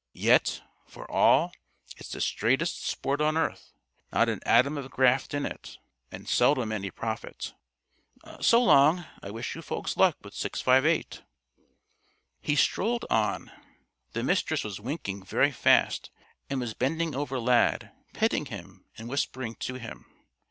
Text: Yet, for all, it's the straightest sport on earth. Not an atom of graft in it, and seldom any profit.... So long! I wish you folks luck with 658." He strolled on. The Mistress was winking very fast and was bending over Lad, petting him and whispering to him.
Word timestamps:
Yet, 0.17 0.63
for 0.87 1.05
all, 1.11 1.51
it's 1.95 2.09
the 2.11 2.21
straightest 2.21 2.87
sport 2.87 3.21
on 3.21 3.37
earth. 3.37 3.71
Not 4.11 4.29
an 4.29 4.39
atom 4.47 4.75
of 4.75 4.89
graft 4.89 5.31
in 5.35 5.45
it, 5.45 5.77
and 6.11 6.27
seldom 6.27 6.71
any 6.71 6.89
profit.... 6.89 7.53
So 8.39 8.63
long! 8.63 9.05
I 9.21 9.29
wish 9.29 9.53
you 9.53 9.61
folks 9.61 9.95
luck 9.95 10.17
with 10.23 10.33
658." 10.33 11.21
He 12.41 12.55
strolled 12.55 13.05
on. 13.11 13.51
The 14.13 14.23
Mistress 14.23 14.63
was 14.63 14.79
winking 14.79 15.23
very 15.23 15.51
fast 15.51 16.09
and 16.49 16.59
was 16.59 16.73
bending 16.73 17.13
over 17.13 17.39
Lad, 17.39 17.91
petting 18.11 18.47
him 18.47 18.85
and 18.97 19.07
whispering 19.07 19.53
to 19.57 19.75
him. 19.75 20.07